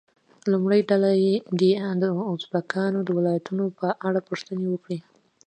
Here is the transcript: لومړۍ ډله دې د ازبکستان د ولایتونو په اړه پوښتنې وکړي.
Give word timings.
لومړۍ 0.51 0.81
ډله 0.89 1.11
دې 1.59 1.71
د 2.01 2.03
ازبکستان 2.31 2.91
د 3.03 3.09
ولایتونو 3.17 3.65
په 3.79 3.87
اړه 4.07 4.19
پوښتنې 4.29 4.67
وکړي. 4.69 4.99